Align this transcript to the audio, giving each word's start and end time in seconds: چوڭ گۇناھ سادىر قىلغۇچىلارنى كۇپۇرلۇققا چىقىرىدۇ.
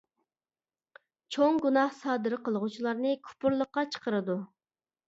چوڭ 1.35 1.59
گۇناھ 1.65 1.93
سادىر 1.99 2.37
قىلغۇچىلارنى 2.49 3.17
كۇپۇرلۇققا 3.29 3.87
چىقىرىدۇ. 3.95 4.43